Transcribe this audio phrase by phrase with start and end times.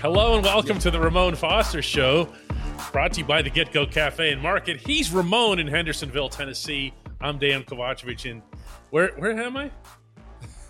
[0.00, 2.28] Hello and welcome to the Ramon Foster Show,
[2.92, 4.76] brought to you by the Get Go Cafe and Market.
[4.76, 6.94] He's Ramon in Hendersonville, Tennessee.
[7.20, 8.40] I'm Dejan Kovacevic, and
[8.90, 9.72] where where am I?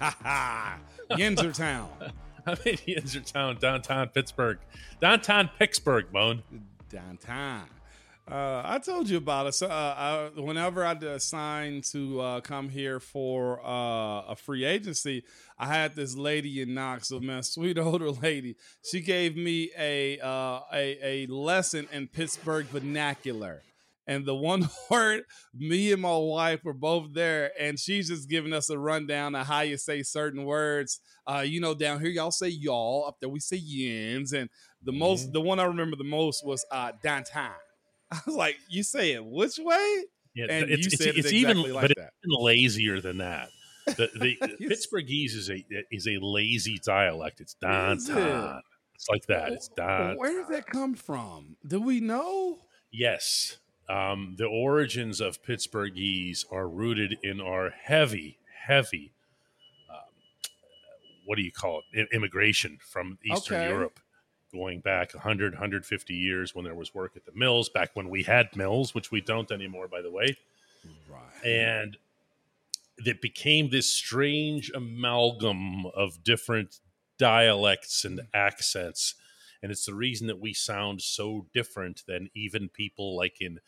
[1.10, 1.88] Yinzertown.
[2.46, 4.60] I'm in Yinzertown, downtown Pittsburgh,
[4.98, 6.42] downtown Pittsburgh, Moan.
[6.88, 7.66] Downtown.
[8.30, 9.54] Uh, I told you about it.
[9.54, 15.24] So, uh, I, whenever I assigned to uh, come here for uh, a free agency,
[15.58, 18.56] I had this lady in Knoxville, man, sweet older lady.
[18.84, 23.62] She gave me a uh, a, a lesson in Pittsburgh vernacular.
[24.06, 25.22] And the one word,
[25.54, 29.46] me and my wife were both there, and she's just giving us a rundown of
[29.46, 31.00] how you say certain words.
[31.26, 34.50] Uh, you know, down here y'all say y'all, up there we say yins, and
[34.82, 35.32] the most, Mm-hmm.
[35.32, 37.52] the one I remember the most was uh, downtown.
[38.12, 40.04] I was like, you say it which way?
[40.34, 42.12] Yeah, And it's, you it's, said it it's even, exactly like but it's that.
[42.24, 43.50] even lazier than that.
[43.86, 47.40] The, the, Pittsburghese is a is a lazy dialect.
[47.40, 48.62] It's Is it?
[48.94, 49.52] It's like that.
[49.52, 50.16] It's down.
[50.16, 51.56] Where did that come from?
[51.66, 52.58] Do we know?
[52.90, 53.58] Yes.
[53.88, 59.12] Um, the origins of Pittsburghese are rooted in our heavy, heavy,
[59.88, 59.96] um,
[61.24, 62.08] what do you call it?
[62.12, 63.68] I- immigration from Eastern Okay.
[63.68, 63.98] Europe,
[64.52, 68.22] going back 100, 150 years when there was work at the mills, back when we
[68.22, 70.36] had mills, which we don't anymore, by the way.
[71.08, 71.46] Right.
[71.46, 71.96] And
[73.04, 76.80] that became this strange amalgam of different
[77.18, 79.14] dialects and accents.
[79.62, 83.58] And it's the reason that we sound so different than even people like in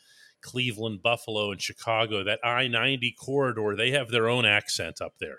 [0.41, 2.25] Cleveland, Buffalo, and Chicago.
[2.25, 5.38] That I 90 corridor, they have their own accent up there.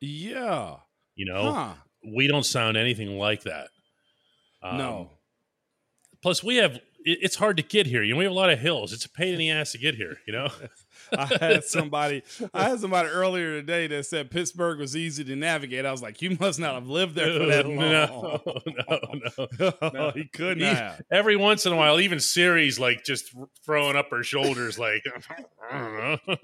[0.00, 0.76] yeah.
[1.14, 1.74] You know, Huh.
[2.04, 3.68] we don't sound anything like that.
[4.62, 5.10] Um, no.
[6.22, 8.02] Plus, we have, it- it's hard to get here.
[8.02, 8.92] You know, we have a lot of hills.
[8.92, 10.48] It's a pain in the ass to get here, you know?
[11.12, 12.22] I had somebody
[12.54, 15.84] I had somebody earlier today that said Pittsburgh was easy to navigate.
[15.84, 17.76] I was like, you must not have lived there for that long.
[18.88, 19.90] No, no, no.
[19.92, 20.10] no.
[20.14, 21.02] he couldn't He-.
[21.10, 23.34] Every once in a while, even Siri's like just
[23.64, 25.02] throwing up her shoulders, like,
[25.70, 25.94] I don't
[26.28, 26.36] know.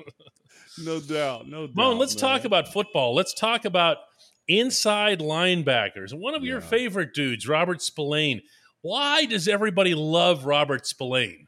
[0.85, 1.49] No doubt.
[1.49, 1.77] No doubt.
[1.77, 2.21] Moan, let's man.
[2.33, 3.15] talk about football.
[3.15, 3.99] Let's talk about
[4.49, 6.13] inside linebackers.
[6.13, 8.43] One of your favorite dudes, Robert Spillane.
[8.81, 11.47] Why does everybody love Robert Spillane?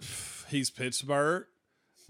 [0.48, 1.46] he's Pittsburgh.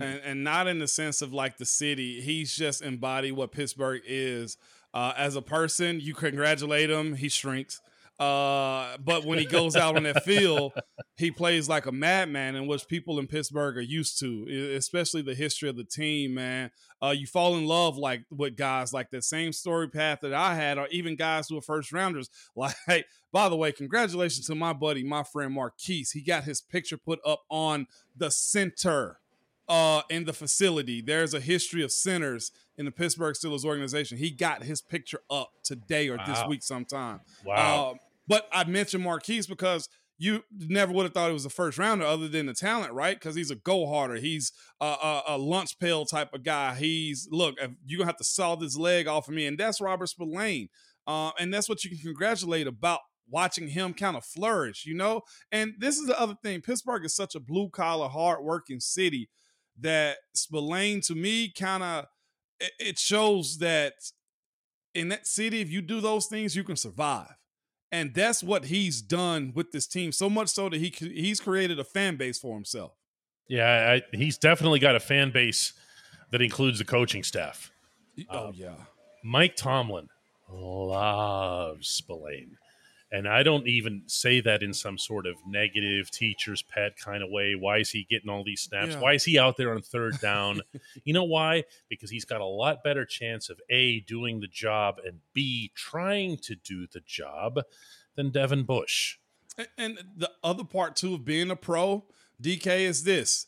[0.00, 2.20] And and not in the sense of like the city.
[2.20, 4.56] He's just embodied what Pittsburgh is.
[4.92, 7.80] Uh, as a person, you congratulate him, he shrinks.
[8.18, 10.72] Uh, but when he goes out on that field,
[11.16, 15.34] he plays like a madman, in which people in Pittsburgh are used to, especially the
[15.34, 16.70] history of the team, man.
[17.02, 20.54] Uh, you fall in love like with guys like that same story path that I
[20.54, 22.30] had, or even guys who are first rounders.
[22.56, 26.12] Like, by the way, congratulations to my buddy, my friend Marquise.
[26.12, 27.86] He got his picture put up on
[28.16, 29.18] the center
[29.68, 31.00] uh in the facility.
[31.00, 34.18] There's a history of centers in the Pittsburgh Steelers organization.
[34.18, 37.20] He got his picture up today or this week sometime.
[37.44, 37.90] Wow.
[37.90, 41.76] Um, but I mentioned Marquise because you never would have thought he was a first
[41.76, 43.18] rounder other than the talent, right?
[43.18, 44.14] Because he's a go harder.
[44.14, 46.74] He's a, a, a lunch pail type of guy.
[46.76, 50.08] He's look, you're gonna have to saw this leg off of me, and that's Robert
[50.08, 50.68] Spillane.
[51.06, 55.22] Uh, and that's what you can congratulate about watching him kind of flourish, you know.
[55.50, 59.28] And this is the other thing: Pittsburgh is such a blue collar, hard working city
[59.80, 62.06] that Spillane to me kind of
[62.60, 63.94] it, it shows that
[64.94, 67.34] in that city, if you do those things, you can survive.
[67.94, 70.10] And that's what he's done with this team.
[70.10, 72.92] So much so that he he's created a fan base for himself.
[73.48, 75.74] Yeah, I, he's definitely got a fan base
[76.32, 77.70] that includes the coaching staff.
[78.28, 78.74] Oh Um, yeah,
[79.22, 80.08] Mike Tomlin
[80.50, 82.56] loves Spillane.
[83.14, 87.30] And I don't even say that in some sort of negative teacher's pet kind of
[87.30, 87.54] way.
[87.54, 88.94] Why is he getting all these snaps?
[88.94, 88.98] Yeah.
[88.98, 90.62] Why is he out there on third down?
[91.04, 91.62] you know why?
[91.88, 96.38] Because he's got a lot better chance of A, doing the job, and B, trying
[96.38, 97.60] to do the job
[98.16, 99.18] than Devin Bush.
[99.78, 102.06] And- the other part too of being a pro,
[102.42, 103.46] DK, is this: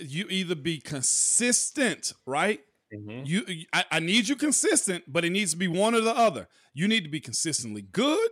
[0.00, 2.60] you either be consistent, right?
[2.94, 3.26] Mm-hmm.
[3.26, 3.44] You,
[3.74, 6.48] I, I need you consistent, but it needs to be one or the other.
[6.72, 8.28] You need to be consistently good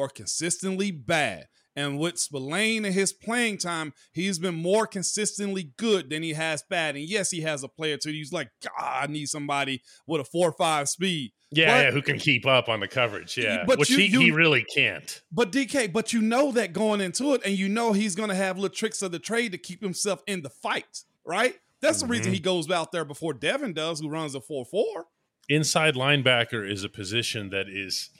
[0.00, 1.46] or consistently bad.
[1.76, 6.64] And with Spillane and his playing time, he's been more consistently good than he has
[6.68, 6.96] bad.
[6.96, 8.10] And yes, he has a player too.
[8.10, 11.32] He's like, God, I need somebody with a four or five speed.
[11.52, 13.36] Yeah, But- yeah, who can keep up on the coverage?
[13.38, 15.20] Yeah, But which you- he, you- he really can't.
[15.30, 18.34] But DK, but you know that going into it, and you know he's going to
[18.34, 21.54] have little tricks of the trade to keep himself in the fight, right?
[21.80, 22.34] That's the reason Mhm.
[22.34, 25.06] he goes out there before Devin does, who runs a 4 4.
[25.48, 28.10] Inside linebacker is a position that is,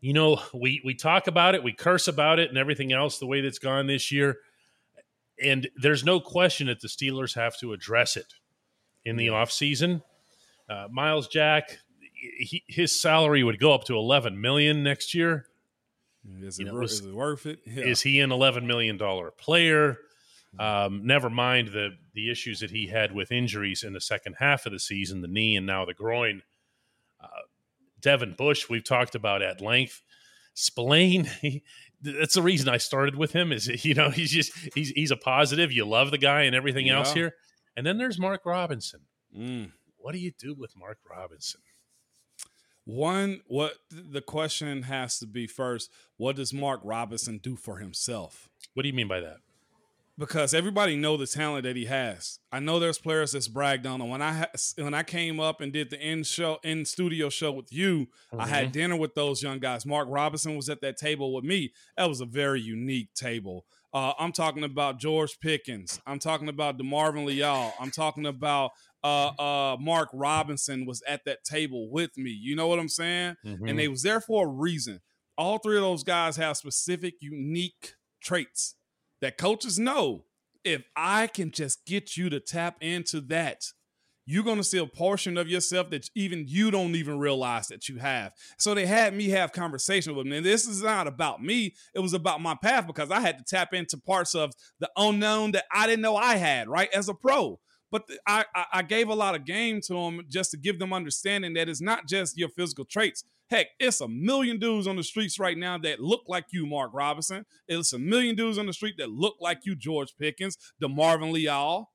[0.00, 3.26] you know, we we talk about it, we curse about it, and everything else the
[3.26, 4.38] way that's gone this year.
[5.42, 8.34] And there's no question that the Steelers have to address it
[9.04, 10.02] in the offseason.
[10.68, 11.78] Uh, Myles Jack,
[12.38, 15.46] he, his salary would go up to 11 million next year.
[16.40, 17.60] Is, You it, know, wor- is it worth it?
[17.66, 17.84] Yeah.
[17.84, 19.98] Is he an eleven million dollar player?
[20.58, 24.64] Um, never mind the the issues that he had with injuries in the second half
[24.66, 26.42] of the season, the knee and now the groin.
[28.00, 30.02] Devin Bush, we've talked about at length.
[30.54, 31.62] Spillane, he,
[32.00, 33.52] that's the reason I started with him.
[33.52, 35.72] Is you know he's just he's he's a positive.
[35.72, 37.34] You love the guy and everything else here.
[37.76, 39.00] And then there's Mark Robinson.
[39.36, 39.72] Mm.
[39.98, 41.60] What do you do with Mark Robinson?
[42.86, 48.48] One, what the question has to be first, what does Mark Robinson do for himself?
[48.74, 49.38] What do you mean by that?
[50.18, 52.38] Because everybody know the talent that he has.
[52.50, 54.08] I know there's players that's bragged on him.
[54.08, 57.52] When I ha- when I came up and did the in show in studio show
[57.52, 58.08] with you,
[58.38, 59.84] I had dinner with those young guys.
[59.84, 61.72] Mark Robinson was at that table with me.
[61.96, 63.66] That was a very unique table.
[63.92, 66.00] Uh, I'm talking about George Pickens.
[66.06, 67.72] I'm talking about DeMarvin Leal.
[67.80, 68.72] I'm talking about
[69.04, 72.30] uh, uh, Mark Robinson was at that table with me.
[72.30, 73.36] You know what I'm saying?
[73.44, 73.68] Mhm.
[73.70, 75.00] and they was there for a reason.
[75.38, 78.74] All three of those guys have specific, unique traits
[79.20, 80.24] that coaches know.
[80.64, 83.62] If I can just get you to tap into that,
[84.28, 87.88] you're going to see a portion of yourself that even you don't even realize that
[87.88, 88.32] you have.
[88.58, 90.32] So they had me have conversation with them.
[90.32, 91.74] And this is not about me.
[91.94, 95.52] It was about my path because I had to tap into parts of the unknown
[95.52, 96.88] that I didn't know I had, right?
[96.92, 97.60] As a pro.
[97.90, 100.78] But th- I, I, I gave a lot of game to them just to give
[100.78, 103.24] them understanding that it's not just your physical traits.
[103.48, 106.90] Heck, it's a million dudes on the streets right now that look like you, Mark
[106.92, 107.46] Robinson.
[107.68, 111.90] It's a million dudes on the street that look like you, George Pickens, DeMarvin Leal.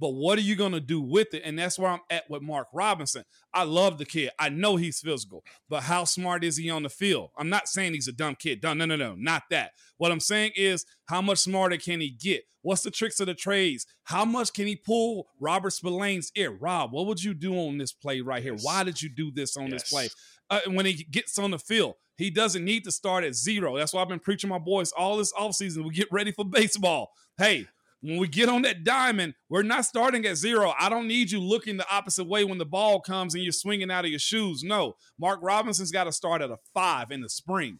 [0.00, 1.42] But what are you going to do with it?
[1.44, 3.24] And that's where I'm at with Mark Robinson.
[3.52, 4.30] I love the kid.
[4.38, 7.30] I know he's physical, but how smart is he on the field?
[7.36, 8.62] I'm not saying he's a dumb kid.
[8.62, 9.72] No, no, no, no, not that.
[9.98, 12.44] What I'm saying is how much smarter can he get?
[12.62, 13.86] What's the tricks of the trades?
[14.04, 16.50] How much can he pull Robert Spillane's ear?
[16.50, 18.52] Rob, what would you do on this play right here?
[18.54, 18.64] Yes.
[18.64, 19.82] Why did you do this on Yes.
[19.82, 20.08] this play?
[20.50, 23.76] Uh, when he gets on the field, he doesn't need to start at zero.
[23.76, 25.84] That's why I've been preaching my boys all this offseason.
[25.84, 27.12] We get ready for baseball.
[27.38, 27.66] Hey,
[28.02, 30.72] when we get on that diamond, we're not starting at zero.
[30.78, 33.90] I don't need you looking the opposite way when the ball comes and you're swinging
[33.90, 34.62] out of your shoes.
[34.64, 37.78] No, Mark Robinson's got to start at a five in the spring.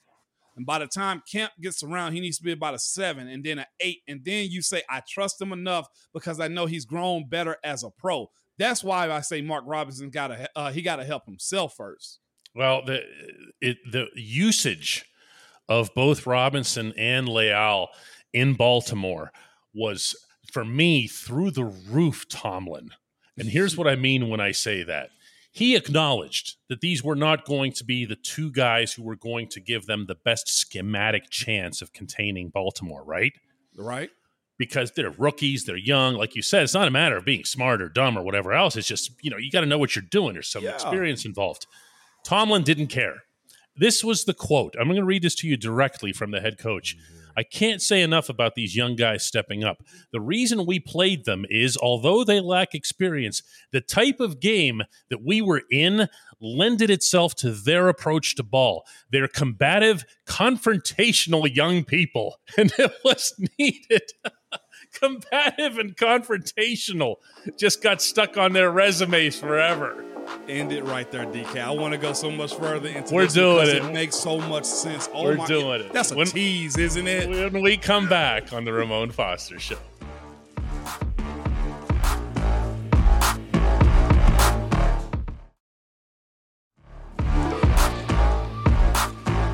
[0.56, 3.43] And by the time camp gets around, he needs to be about a seven and
[3.43, 4.00] then an eight.
[4.06, 7.82] And then you say, I trust him enough because I know he's grown better as
[7.82, 8.31] a pro.
[8.58, 12.19] That's why I say Mark Robinson got to uh, he got to help himself first.
[12.55, 13.00] Well, the
[13.62, 15.06] it, the usage
[15.66, 17.88] of both Robinson and Leal
[18.34, 19.32] in Baltimore
[19.75, 20.14] was
[20.52, 22.28] for me through the roof.
[22.28, 22.90] Tomlin,
[23.38, 25.11] and here's what I mean when I say that.
[25.52, 29.49] He acknowledged that these were not going to be the two guys who were going
[29.49, 33.32] to give them the best schematic chance of containing Baltimore, right?
[33.76, 34.11] Right?
[34.58, 36.16] because they're rookies, they're young.
[36.16, 38.76] Like you said, it's not a matter of being smart or dumb or whatever else.
[38.76, 40.35] It's just, you know, you got to know what you're doing.
[40.35, 40.75] There's some Yeah.
[40.75, 41.66] experience involved.
[42.26, 43.23] Tomlin didn't care.
[43.75, 44.76] This was the quote.
[44.78, 46.95] I'm going to read this to you directly from the head coach.
[46.95, 47.20] Mm-hmm.
[47.37, 49.82] I can't say enough about these young guys stepping up.
[50.12, 55.22] The reason we played them is although they lack experience, the type of game that
[55.25, 56.08] we were in
[56.40, 58.84] lended itself to their approach to ball.
[59.10, 64.02] They're combative, confrontational young people, and it was needed.
[64.92, 67.16] combative and confrontational
[67.56, 70.04] just got stuck on their resumes forever.
[70.49, 71.60] End it right there, DK.
[71.60, 73.84] I want to go so much further into We're this doing because it.
[73.84, 75.08] It makes so much sense.
[75.12, 75.92] Oh We're my, doing it.
[75.92, 77.52] That's a When- tease, isn't it?
[77.52, 79.78] When we come back on the Ramon Foster Show.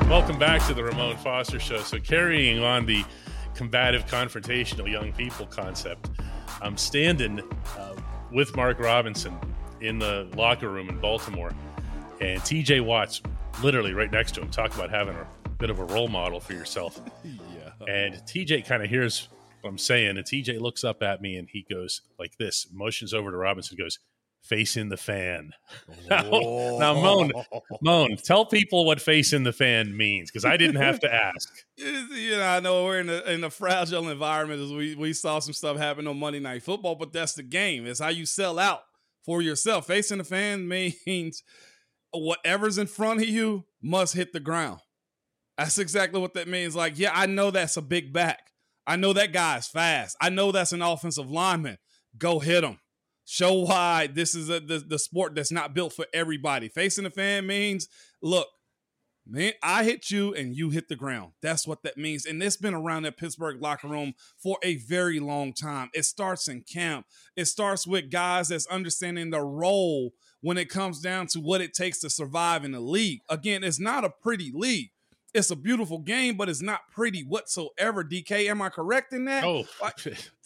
[0.09, 1.79] Welcome back to the Ramon Foster Show.
[1.79, 3.03] So, carrying on the
[3.55, 6.09] combative, confrontational young people concept,
[6.61, 7.41] I'm standing
[7.77, 7.93] uh,
[8.31, 9.37] with Mark Robinson
[9.81, 11.51] in the locker room in Baltimore,
[12.21, 13.21] and TJ Watt's
[13.61, 14.49] literally right next to him.
[14.49, 17.01] Talk about having a bit of a role model for yourself.
[17.23, 17.71] yeah.
[17.87, 19.29] And TJ kind of hears
[19.61, 23.13] what I'm saying, and TJ looks up at me and he goes like this, motions
[23.13, 23.99] over to Robinson, goes,
[24.47, 25.51] face in the fan.
[26.09, 26.21] Now,
[26.79, 27.31] now Moan,
[27.81, 31.53] Moan, tell people what face in the fan means because I didn't have to ask.
[31.75, 35.39] you know, I know we're in a in a fragile environment as we we saw
[35.39, 37.85] some stuff happen on Monday Night Football, but that's the game.
[37.85, 38.83] It's how you sell out
[39.27, 39.85] for yourself.
[39.85, 40.67] Facing the fan
[41.05, 41.43] means
[42.11, 44.79] whatever's in front of you must hit the ground.
[45.59, 46.75] That's exactly what that means.
[46.75, 48.51] Like, yeah, I know that's a big back.
[48.87, 50.15] I know that guy's fast.
[50.21, 51.77] I know that's an offensive lineman.
[52.17, 52.79] Go hit him.
[53.25, 56.69] Show why this is a, the, the sport that's not built for everybody.
[56.69, 57.89] Facing the fan means,
[58.21, 58.47] look,
[59.29, 61.33] man, I hit you and you hit the ground.
[61.41, 62.25] That's what that means.
[62.25, 65.89] And it's been around that Pittsburgh locker room for a very long time.
[65.93, 67.05] It starts in camp.
[67.35, 71.73] It starts with guys that's understanding the role when it comes down to what it
[71.73, 73.21] takes to survive in the league.
[73.29, 74.89] Again, it's not a pretty league.
[75.33, 78.03] It's a beautiful game, but it's not pretty whatsoever.
[78.03, 79.43] DK, am I correct in that?
[79.43, 79.65] Oh,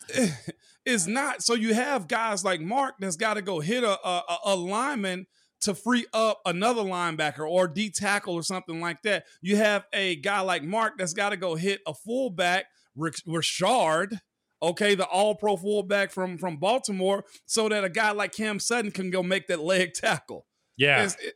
[0.85, 1.43] it's not.
[1.43, 5.27] So you have guys like Mark that's got to go hit a, a, a lineman
[5.61, 9.25] to free up another linebacker or D tackle or something like that.
[9.41, 12.65] You have a guy like Mark that's got to go hit a fullback,
[12.97, 14.17] Ricard,
[14.61, 18.91] okay, the all pro fullback from, from Baltimore, so that a guy like Cam Sutton
[18.91, 20.45] can go make that leg tackle.
[20.77, 21.03] Yeah.
[21.03, 21.33] It's, it,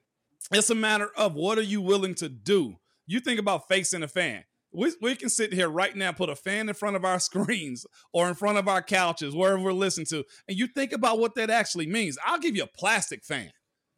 [0.52, 2.76] it's a matter of what are you willing to do?
[3.08, 4.44] You think about facing a fan
[4.76, 7.86] we, we can sit here right now, put a fan in front of our screens
[8.14, 11.36] or in front of our couches, wherever we're listening to, and you think about what
[11.36, 12.18] that actually means.
[12.26, 13.52] I'll give you a plastic fan.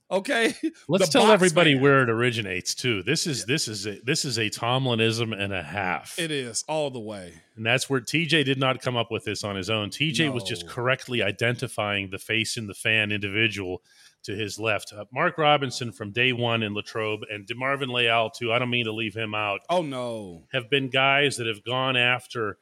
[0.09, 0.53] Okay.
[0.87, 1.81] Let's tell everybody fan.
[1.81, 3.03] where it originates too.
[3.03, 3.45] This is yeah.
[3.47, 6.17] this is a this is a Tomlinism and a half.
[6.17, 7.33] It is all the way.
[7.55, 9.89] And that's where TJ did not come up with this on his own.
[9.89, 10.31] TJ no.
[10.31, 13.81] was just correctly identifying the face in the fan individual
[14.23, 14.93] to his left.
[14.93, 18.51] Uh, Mark Robinson from day one in Latrobe and DeMarvin Leal, too.
[18.51, 19.61] I don't mean to leave him out.
[19.69, 20.43] Oh, no.
[20.51, 22.57] Have been guys that have gone after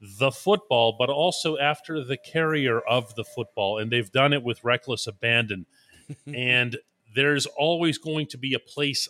[0.00, 3.78] the football, but also after the carrier of the football.
[3.78, 5.66] And they've done it with reckless abandon.
[6.26, 6.76] and
[7.14, 9.08] there's always going to be a place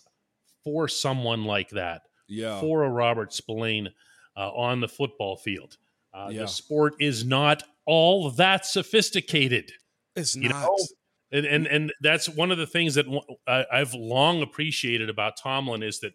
[0.65, 2.61] for someone like that, yeah.
[2.61, 3.91] for a Robert Spillane
[4.37, 5.77] uh, on the football field.
[6.13, 6.43] Uh, yeah.
[6.43, 9.73] The sport is not all that sophisticated.
[10.17, 10.51] It's not.
[10.51, 10.79] know,
[11.33, 13.07] and, and and that's one of the things that
[13.47, 16.13] I've long appreciated about Tomlin is that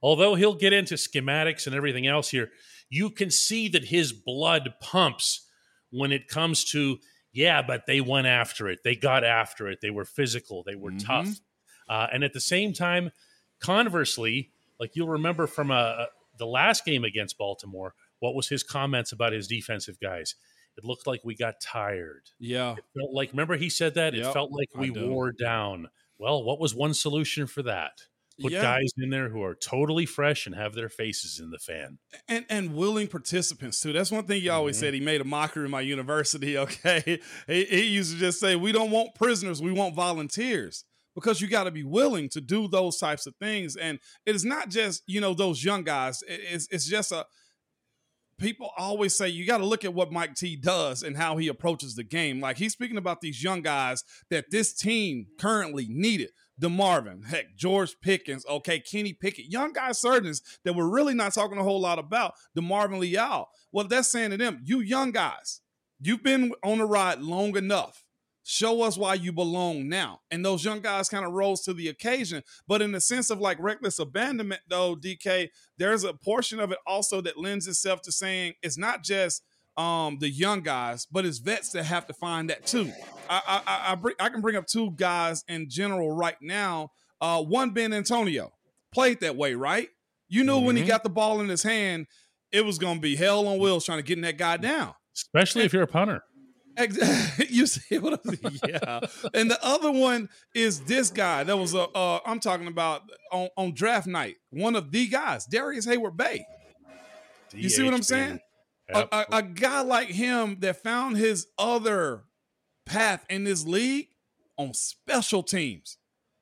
[0.00, 2.50] although he'll get into schematics and everything else here,
[2.88, 5.48] you can see that his blood pumps
[5.90, 6.98] when it comes to
[7.36, 10.90] yeah, but they went after it, they got after it, they were physical, they were
[10.90, 11.06] mm-hmm.
[11.06, 11.40] tough,
[11.88, 13.10] uh, and at the same time,
[13.60, 14.50] conversely,
[14.80, 16.06] like you'll remember from uh,
[16.38, 20.34] the last game against Baltimore, what was his comments about his defensive guys?
[20.78, 22.22] It looked like we got tired.
[22.38, 22.72] Yeah.
[22.72, 24.14] It felt like, remember he said that?
[24.14, 25.88] Yep, it felt like we wore down.
[26.18, 28.00] Well, what was one solution for that?
[28.40, 28.62] Put yeah.
[28.62, 31.98] guys in there who are totally fresh and have their faces in the fan.
[32.28, 33.92] And and willing participants too.
[33.92, 34.84] That's one thing he always mm-hmm.
[34.84, 34.94] said.
[34.94, 36.56] He made a mockery of my university.
[36.66, 37.20] Okay.
[37.46, 41.48] He, he used to just say, We don't want prisoners, we want volunteers because you
[41.48, 43.74] got to be willing to do those types of things.
[43.74, 46.22] And it is not just, you know, those young guys.
[46.28, 47.24] It's, it's just a,
[48.38, 51.48] people always say you got to look at what Mike T does and how he
[51.48, 52.40] approaches the game.
[52.40, 56.30] Like he's speaking about these young guys that this team currently needed.
[56.60, 61.58] DeMarvin, heck, George Pickens, okay, Kenny Pickett, young guys, surgeons that we're really not talking
[61.58, 62.34] a whole lot about.
[62.56, 63.48] DeMarvin Leal.
[63.72, 65.60] Well, that's saying to them, you young guys,
[66.00, 68.06] you've been on the ride long enough
[68.48, 70.20] show us why you belong now.
[70.30, 72.44] And those young guys kind of rose to the occasion.
[72.68, 75.48] But in the sense of like reckless abandonment, though, DK,
[75.78, 79.42] there's a portion of it also that lends itself to saying it's not just
[79.76, 82.92] um, the young guys, but it's vets that have to find that too.
[83.28, 86.90] I I, I, bring, I can bring up two guys in general right now.
[87.20, 88.52] Uh, one Ben Antonio
[88.92, 89.88] played that way, right?
[90.28, 90.66] You knew mm-hmm.
[90.66, 90.88] when he mm-hmm.
[90.88, 92.06] got the ball in his hand,
[92.52, 94.94] it was going to be hell on wheels trying to get that guy down.
[95.14, 96.22] Especially and, if you're a punter.
[97.48, 98.60] you see what I'm saying?
[98.68, 99.00] Yeah.
[99.32, 103.02] and the other one is this guy that was a uh, I'm talking about
[103.32, 104.36] on, on draft night.
[104.50, 106.44] One of the guys, Darrius Heyward-Bey.
[107.52, 108.40] You see what I'm saying?
[108.92, 112.22] A, a, a, guy like him that found his other
[112.84, 114.08] path in this league
[114.56, 115.98] on special teams.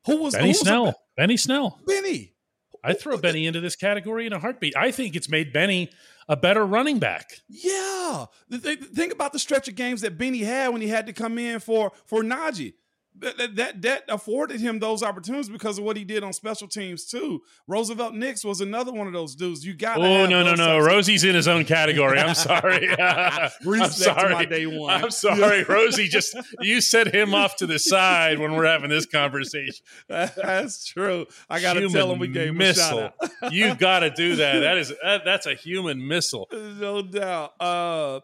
[0.07, 0.85] Who was Benny who Snell?
[0.85, 1.81] Was Benny Snell.
[1.87, 2.35] Benny.
[2.83, 4.77] I throw Benny into this category in a heartbeat.
[4.77, 5.91] I think it's made Benny
[6.29, 7.31] a better running back.
[7.49, 8.27] Yeah.
[8.51, 11.61] Think about the stretch of games that Benny had when he had to come in
[11.61, 12.75] for for Najee
[13.17, 17.05] that, that that afforded him those opportunities because of what he did on special teams
[17.05, 17.43] too.
[17.69, 19.65] Roosevelt Nix was another one of those dudes.
[19.65, 19.99] You got.
[19.99, 20.79] Oh no no no!
[20.79, 22.19] Rosie's in his own category.
[22.19, 22.89] I'm sorry.
[22.99, 24.47] I'm sorry.
[24.47, 25.05] day one.
[25.05, 26.09] I'm sorry, Rosie.
[26.09, 29.85] Just you set him off to the side when we're having this conversation.
[30.09, 31.27] That's true.
[31.49, 32.99] I got to tell him we gave missile.
[32.99, 34.61] him a shout you got to do that.
[34.61, 36.49] That is that, that's a human missile.
[36.53, 37.53] No doubt.
[37.61, 38.21] Uh,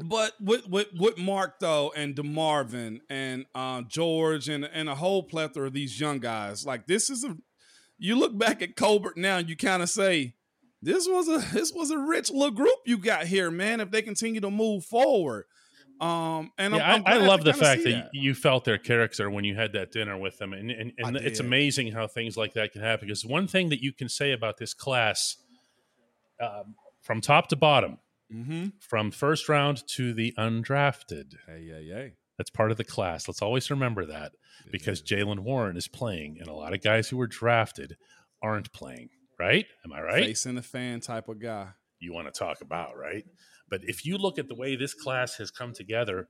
[0.00, 5.24] but with, with with Mark though and Demarvin and uh, George and and a whole
[5.24, 7.36] plethora of these young guys, like this is a
[7.98, 10.34] you look back at Colbert now and you kind of say
[10.80, 13.80] this was a this was a rich little group you got here, man.
[13.80, 15.46] If they continue to move forward,
[16.00, 18.78] um, and yeah, I'm, I'm I, I love the fact see that, you felt their
[18.78, 22.36] character when you had that dinner with them, and and, and it's amazing how things
[22.36, 23.08] like that can happen.
[23.08, 25.36] Because one thing that you can say about this class,
[26.40, 27.98] um, from top to bottom,
[28.32, 28.66] Mm-hmm.
[28.80, 32.08] from first round to the undrafted, Hey, yeah, yeah.
[32.36, 33.26] that's part of the class.
[33.26, 34.32] Let's always remember that
[34.70, 37.96] because Jaylen Warren is playing, and a lot of guys who were drafted
[38.42, 39.08] aren't playing.
[39.38, 39.66] Right?
[39.84, 40.24] Am I right?
[40.24, 41.68] facing the fan type of guy.
[42.00, 43.24] you want to talk about, right?
[43.70, 46.28] But if you look at the way this class has come together,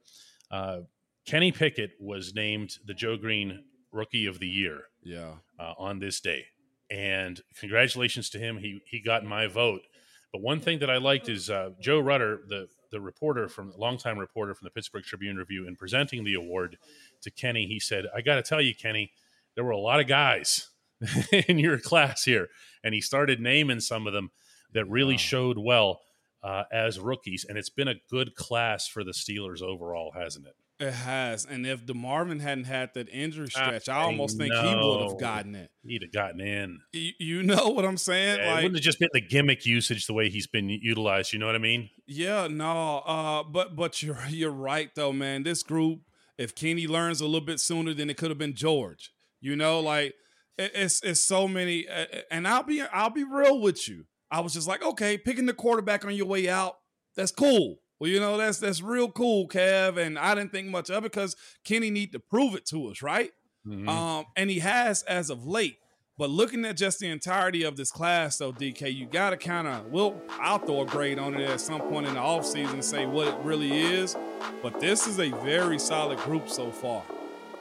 [0.50, 0.81] uh,
[1.26, 6.21] Kenny Pickett was named the Joe Greene Rookie of the Year Yeah, uh, on this
[6.21, 6.47] day,
[6.90, 8.59] and congratulations to him.
[8.59, 9.83] He he got my vote.
[10.32, 14.18] But one thing that I liked is uh, Joe Rutter, the the reporter from longtime
[14.18, 16.78] reporter from the Pittsburgh Tribune Review, in presenting the award
[17.23, 19.12] to Kenny, he said, "I got to tell you, Kenny,
[19.54, 20.68] there were a lot of guys
[21.49, 22.49] in your class here,"
[22.85, 24.30] and he started naming some of them
[24.73, 25.18] that really Wow.
[25.18, 26.00] showed well
[26.42, 30.54] uh, as rookies, and it's been a good class for the Steelers overall, hasn't it?
[30.80, 31.44] It has.
[31.44, 35.54] And if DeMarvin hadn't had that injury stretch, I almost think he would have gotten
[35.54, 35.70] it.
[35.82, 36.80] He'd have gotten in.
[36.92, 38.38] You, you know what I'm saying?
[38.38, 41.32] Yeah, it wouldn't have just been the gimmick usage the way he's been utilized.
[41.32, 41.90] You know what I mean?
[42.06, 45.42] Yeah, no, uh, but but you're you're right though, man.
[45.42, 46.00] This group,
[46.37, 49.12] if Kenny learns a little bit sooner, then it could have been George.
[49.40, 50.14] You know, like
[50.56, 54.04] it, it's it's so many, uh, and I'll be I'll be real with you.
[54.30, 56.76] I was just like, okay, picking the quarterback on your way out,
[57.16, 57.78] that's cool.
[58.00, 59.97] Well, you know, that's that's real cool, Kev.
[59.97, 63.02] And I didn't think much of it because Kenny need to prove it to us,
[63.02, 63.33] right?
[63.67, 63.88] Mhm.
[63.88, 65.78] Um, and he has as of late.
[66.17, 69.69] But looking at just the entirety of this class, though, DK, you got to kind
[69.69, 72.85] of, well, I'll throw a grade on it at some point in the offseason and
[72.85, 74.17] say what it really is.
[74.61, 77.05] But this is a very solid group so far.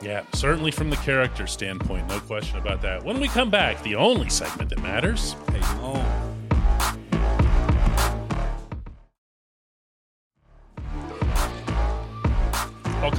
[0.01, 3.03] Yeah, certainly from the character standpoint, no question about that.
[3.03, 5.33] When we come back, the only segment that matters.
[5.51, 6.26] Hey, oh,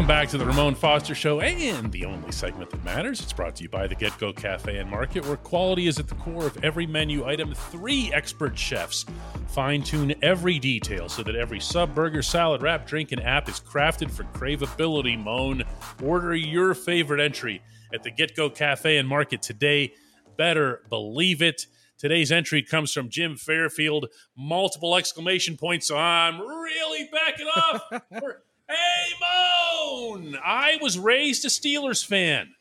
[0.09, 3.21] back to the Ramon Foster Show and the only segment that matters.
[3.21, 6.09] It's brought to you by the Get Go Cafe and Market, where quality is at
[6.09, 7.53] the core of every menu item.
[7.53, 9.05] Three expert chefs
[9.49, 13.61] fine tune every detail so that every sub, burger, salad, wrap, drink, and app is
[13.61, 15.23] crafted for craveability.
[15.23, 15.63] Moan.
[16.03, 17.61] Order your favorite entry
[17.93, 19.93] at the Get Go Cafe and Market today.
[20.39, 21.67] Better believe it.
[21.99, 24.07] Today's entry comes from Jim Fairfield.
[24.35, 25.87] Multiple exclamation points.
[25.87, 27.83] So I'm really backing off.
[28.69, 30.37] hey, Moan!
[30.45, 32.55] I was raised a Steelers fan.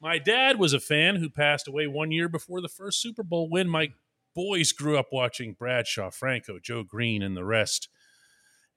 [0.00, 3.48] My dad was a fan who passed away one year before the first Super Bowl
[3.48, 3.68] win.
[3.68, 3.90] My
[4.34, 7.88] boys grew up watching Bradshaw, Franco, Joe Greene, and the rest.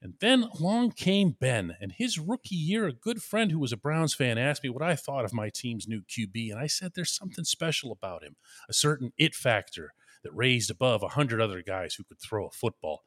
[0.02, 1.76] And then along came Ben.
[1.82, 4.84] And his rookie year, a good friend who was a Browns fan asked me what
[4.84, 6.52] I thought of my team's new QB.
[6.52, 8.36] And I said there's something special about him,
[8.70, 9.94] a certain it factor
[10.24, 13.04] that raised above a 100 other guys who could throw a football.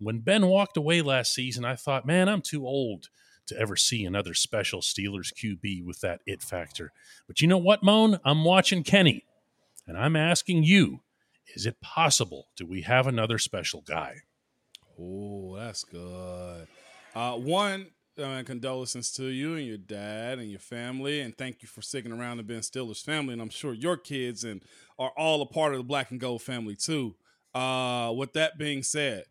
[0.00, 3.08] When Ben walked away last season, I thought, man, I'm too old
[3.46, 6.92] to ever see another special Steelers QB with that it factor.
[7.26, 8.18] But you know what, Moan?
[8.24, 9.24] I'm watching Kenny,
[9.86, 11.00] and I'm asking you,
[11.54, 12.48] is it possible?
[12.56, 14.16] Do we have another special guy?
[15.00, 16.68] oh, that's good.
[17.14, 17.86] Uh, one,
[18.22, 22.12] uh, condolences to you and your dad and your family, and thank you for sticking
[22.12, 23.32] around and being Steelers family.
[23.32, 24.62] And I'm sure your kids and
[24.98, 27.14] are all a part of the Black and Gold family too.
[27.54, 29.24] Uh, with that being said,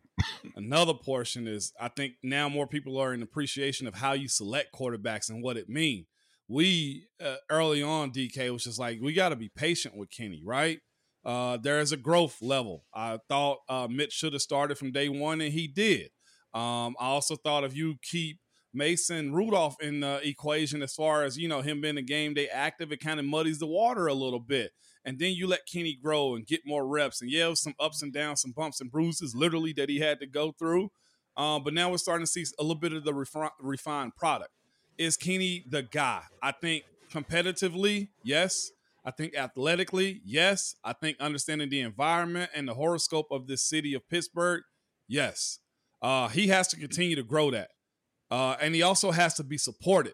[0.56, 4.74] another portion is I think now more people are in appreciation of how you select
[4.74, 6.06] quarterbacks and what it means.
[6.48, 10.42] We uh, early on, DK was just like we got to be patient with Kenny,
[10.44, 10.80] right?
[11.24, 12.86] Uh, there is a growth level.
[12.94, 16.10] I thought uh, Mitch should have started from day one, and he did.
[16.54, 18.40] Um, I also thought if you keep
[18.74, 22.48] Mason Rudolph in the equation as far as you know him being a game day
[22.48, 24.72] active, it kind of muddies the water a little bit.
[25.06, 27.22] And then you let Kenny grow and get more reps.
[27.22, 30.28] And yeah, some ups and downs, some bumps and bruises, literally that he had to
[30.28, 30.92] go through.
[31.38, 34.52] Um, but now we're starting to see a little bit of the refi- refined product.
[34.98, 36.24] Is Kenny the guy?
[36.42, 38.72] I think competitively, yes.
[39.06, 40.76] I think athletically, yes.
[40.84, 44.64] I think understanding the environment and the horoscope of this city of Pittsburgh,
[45.08, 45.60] yes.
[46.02, 47.70] Uh, he has to continue to grow that.
[48.30, 50.14] Uh, and he also has to be supported.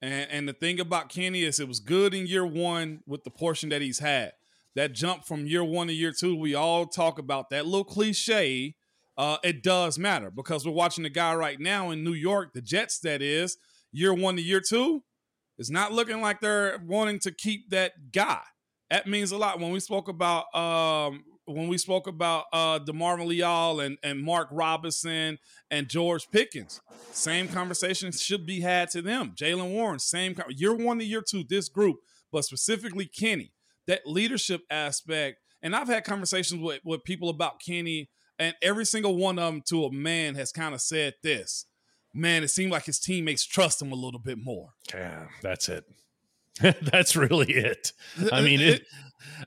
[0.00, 3.30] And, and the thing about Kenny is it was good in year one with the
[3.30, 4.32] portion that he's had.
[4.74, 8.76] That jump from year one to year two, we all talk about that little cliche.
[9.16, 12.62] Uh, it does matter because we're watching the guy right now in New York, the
[12.62, 13.56] Jets, that is,
[13.90, 15.02] year one to year two.
[15.58, 18.42] It's not looking like they're wanting to keep that guy.
[18.90, 19.58] That means a lot.
[19.58, 24.48] When we spoke about um, when we spoke about uh DeMarvin Leal and, and Mark
[24.52, 25.38] Robinson
[25.70, 26.80] and George Pickens.
[27.12, 29.32] Same conversation should be had to them.
[29.34, 31.96] Jaylen Warren, same year one to year two, this group,
[32.30, 33.52] but specifically Kenny,
[33.86, 35.38] that leadership aspect.
[35.62, 39.62] And I've had conversations with, with people about Kenny, and every single one of them
[39.68, 41.64] to a man has kind of said this.
[42.14, 44.70] Man, it seemed like his teammates trust him a little bit more.
[44.94, 45.84] Yeah, that's it.
[46.82, 47.92] that's really it.
[48.32, 48.86] I mean, it,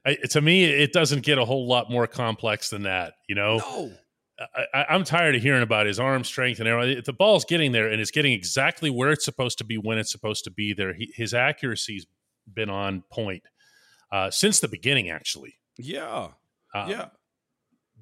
[0.06, 3.14] it, to me, it doesn't get a whole lot more complex than that.
[3.28, 3.92] You know, no.
[4.74, 7.02] I, am tired of hearing about his arm strength and everything.
[7.06, 10.12] The ball's getting there and it's getting exactly where it's supposed to be when it's
[10.12, 12.06] supposed to be there, he, his accuracy's
[12.52, 13.44] been on point
[14.12, 15.56] uh, since the beginning, actually.
[15.78, 16.30] Yeah.
[16.74, 17.06] Uh, yeah.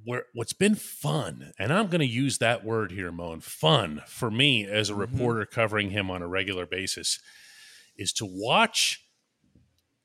[0.06, 4.32] Where what's been fun, and I'm going to use that word here, Moan, fun for
[4.32, 5.02] me as a mm-hmm.
[5.02, 7.20] reporter covering him on a regular basis,
[8.00, 9.06] is to watch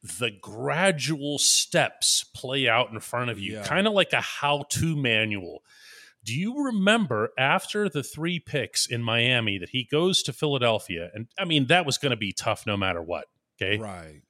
[0.03, 3.65] the gradual steps play out in front of you, yeah.
[3.65, 5.63] kind of like a how to manual.
[6.23, 11.11] Do you remember after the three picks in Miami that he goes to Philadelphia?
[11.15, 13.27] And I mean, that was going to be tough no matter what.
[13.61, 13.79] Okay.
[13.79, 14.23] Right.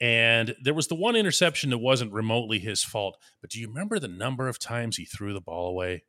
[0.00, 3.18] And there was the one interception that wasn't remotely his fault.
[3.40, 6.04] But do you remember the number of times he threw the ball away?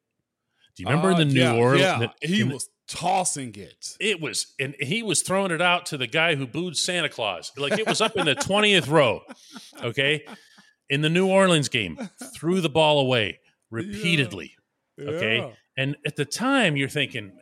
[0.76, 1.82] Do you remember uh, the New yeah, Orleans?
[1.82, 3.96] Yeah, he was tossing it.
[4.00, 7.52] It was, and he was throwing it out to the guy who booed Santa Claus.
[7.58, 9.22] Like it was up in the 20th row.
[9.82, 10.26] Okay.
[10.90, 11.98] In the New Orleans game,
[12.34, 14.54] threw the ball away repeatedly.
[14.98, 15.10] Yeah.
[15.10, 15.38] Okay.
[15.38, 15.50] Yeah.
[15.78, 17.34] And at the time, you're thinking,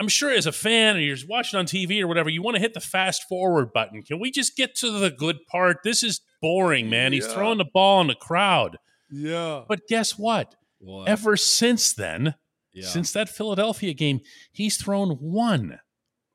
[0.00, 2.60] I'm sure as a fan or you're watching on TV or whatever, you want to
[2.60, 4.02] hit the fast forward button.
[4.02, 5.78] Can we just get to the good part?
[5.84, 7.12] This is boring, man.
[7.12, 8.78] He's throwing the ball in the crowd.
[9.10, 9.62] Yeah.
[9.68, 10.54] But guess what?
[10.78, 11.08] what?
[11.08, 12.34] Ever since then,
[12.76, 12.86] yeah.
[12.86, 14.20] since that Philadelphia game,
[14.52, 15.80] he's thrown one,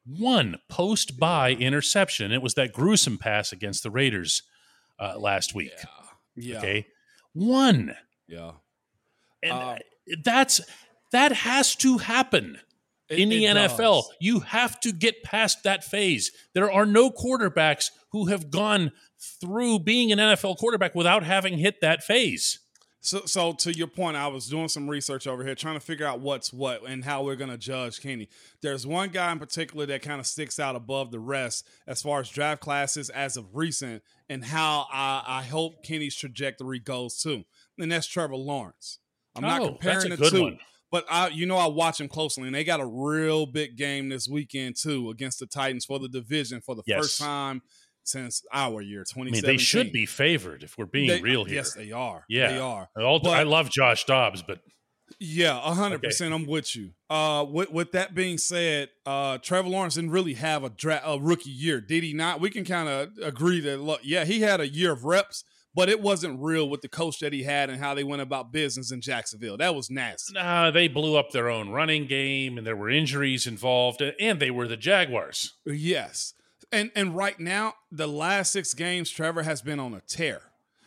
[0.06, 1.67] one post by yeah.
[1.67, 2.32] interception.
[2.32, 4.43] It was that gruesome pass against the Raiders
[4.99, 5.71] uh, last week.
[6.36, 6.54] Yeah.
[6.54, 6.58] yeah.
[6.58, 6.88] Okay.
[7.34, 7.95] One.
[8.27, 8.51] Yeah.
[9.43, 9.75] And uh,
[10.23, 10.62] that's
[11.12, 12.58] that has to happen
[13.10, 14.04] in the NFL.
[14.04, 14.13] Does.
[14.19, 16.32] You have to get past that phase.
[16.54, 18.91] There are no quarterbacks who have gone
[19.39, 22.60] through being an NFL quarterback without having hit that phase.
[23.04, 26.06] So, so to your point, I was doing some research over here, trying to figure
[26.06, 28.30] out what's what and how we're going to judge Kenny.
[28.62, 32.20] There's one guy in particular that kind of sticks out above the rest as far
[32.20, 37.44] as draft classes as of recent, and how I, I hope Kenny's trajectory goes too,
[37.80, 39.00] and that's Trevor Lawrence.
[39.36, 40.60] I'm oh, not comparing the two, one.
[40.92, 44.10] but I, you know, I watch him closely, and they got a real big game
[44.10, 47.02] this weekend too against the Titans for the division for the yes.
[47.02, 47.64] first time
[48.04, 49.34] since our year 2017.
[49.34, 51.56] I mean, they should be favored if we're being they, real here.
[51.56, 52.26] Yes, they are.
[52.28, 52.90] Yeah, they are.
[52.96, 54.60] But, I love Josh Dobbs, but
[55.20, 56.34] yeah, hundred percent.
[56.34, 56.92] I'm with you.
[57.10, 61.20] Uh, with with that being said, uh, Trevor Lawrence didn't really have a, dra- a
[61.20, 62.40] rookie year, did he not?
[62.40, 65.90] We can kind of agree that look, yeah, he had a year of reps, but
[65.90, 68.92] it wasn't real with the coach that he had and how they went about business
[68.92, 69.58] in Jacksonville.
[69.58, 70.34] That was nasty.
[70.34, 74.52] Nah, they blew up their own running game, and there were injuries involved, and they
[74.52, 75.54] were the Jaguars.
[75.66, 76.34] Yes,
[76.72, 80.42] and and right now, the last six games, Trevor has been on a tear.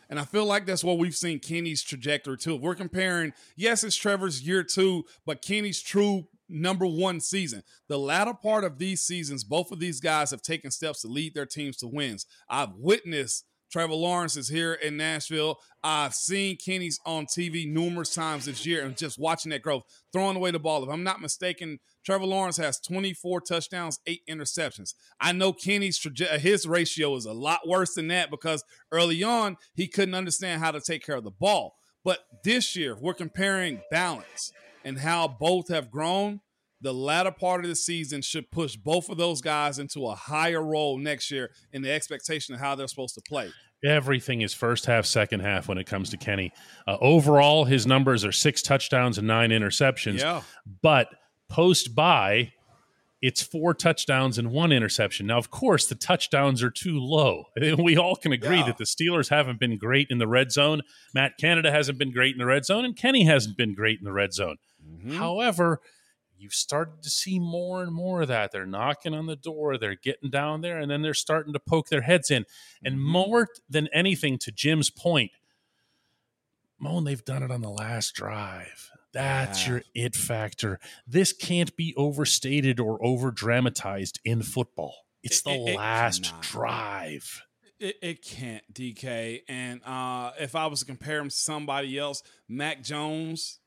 [0.09, 2.55] And I feel like that's what we've seen Kenny's trajectory too.
[2.55, 7.63] If we're comparing, yes, it's Trevor's year two, but Kenny's true number one season.
[7.87, 11.33] The latter part of these seasons, both of these guys have taken steps to lead
[11.33, 12.25] their teams to wins.
[12.47, 15.57] I've witnessed Trevor Lawrence is here in Nashville.
[15.83, 20.35] I've seen Kenny's on TV numerous times this year and just watching that growth, throwing
[20.35, 20.83] away the ball.
[20.83, 24.93] If I'm not mistaken, Trevor Lawrence has 24 touchdowns, eight interceptions.
[25.19, 29.57] I know Kenny's uh, his ratio is a lot worse than that because early on
[29.73, 31.75] he couldn't understand how to take care of the ball.
[32.03, 36.41] But this year, we're comparing balance and how both have grown.
[36.85, 40.61] The latter part of the season should push both of those guys into a higher
[40.61, 43.49] role next year in the expectation of how they're supposed to play
[43.83, 46.51] everything is first half, second half when it comes to Kenny.
[46.87, 50.19] Uh, overall, his numbers are six touchdowns and nine interceptions.
[50.19, 50.41] Yeah.
[50.81, 51.07] But
[51.49, 52.53] post bye,
[53.21, 55.25] it's four touchdowns and one interception.
[55.25, 57.45] Now, of course, the touchdowns are too low.
[57.77, 58.67] We all can agree yeah.
[58.67, 60.81] that the Steelers haven't been great in the red zone.
[61.13, 64.05] Matt Canada hasn't been great in the red zone, and Kenny hasn't been great in
[64.05, 64.57] the red zone.
[64.87, 65.17] Mm-hmm.
[65.17, 65.81] However,
[66.45, 68.51] you've started to see more and more of that.
[68.51, 71.89] They're knocking on the door, they're getting down there, and then they're starting to poke
[71.89, 72.45] their heads in.
[72.83, 73.11] And mm-hmm.
[73.11, 75.31] more than anything, to Jim's point,
[76.79, 78.91] Moan, they've done it on the last drive.
[79.11, 79.73] That's yeah.
[79.73, 80.79] your it factor.
[81.07, 84.93] This can't be overstated or over dramatized in football.
[85.23, 87.41] It's the it, it last drive.
[87.79, 89.41] It, it, can't, DK.
[89.49, 93.59] And uh, if I was to compare him to somebody else, Mac Jones,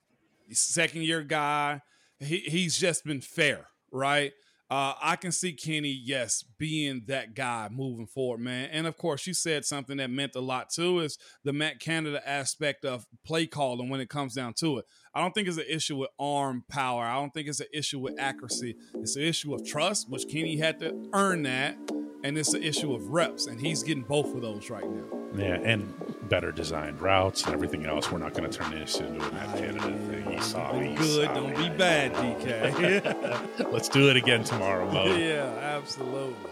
[0.50, 1.82] second year guy,
[2.20, 4.32] he, he's just been fair, right?
[4.70, 8.68] uh, I can see Kenny, yes, being that guy moving forward, man.
[8.70, 12.20] And of course, you said something that meant a lot too is the Matt Canada
[12.28, 14.84] aspect of play calling when it comes down to it.
[15.14, 17.04] I don't think it's an issue with arm power.
[17.04, 18.76] I don't think it's an issue with accuracy.
[18.96, 21.78] It's an issue of trust, which Kenny had to earn that.
[22.22, 25.04] And it's an issue of reps, and he's getting both of those right now.
[25.36, 25.94] Yeah, and
[26.28, 28.10] better designed routes and everything else.
[28.12, 30.30] We're not going to turn this into a Matt Canada thing.
[30.30, 30.94] He saw Be me.
[30.96, 33.70] good, don't be bad, DK.
[33.72, 35.14] Let's do it again tomorrow, Mo.
[35.16, 36.50] yeah, absolutely.